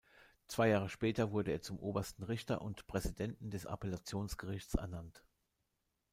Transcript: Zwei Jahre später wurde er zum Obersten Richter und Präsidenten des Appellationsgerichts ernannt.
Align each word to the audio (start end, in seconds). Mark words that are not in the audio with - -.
Zwei 0.47 0.69
Jahre 0.69 0.89
später 0.89 1.29
wurde 1.31 1.51
er 1.51 1.61
zum 1.61 1.77
Obersten 1.77 2.23
Richter 2.23 2.63
und 2.63 2.87
Präsidenten 2.87 3.51
des 3.51 3.65
Appellationsgerichts 3.67 4.73
ernannt. 4.73 5.23